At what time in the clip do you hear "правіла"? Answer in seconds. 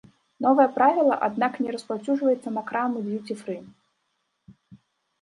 0.77-1.15